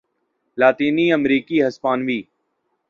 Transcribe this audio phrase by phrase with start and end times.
[0.57, 2.19] لاطینی امریکی ہسپانوی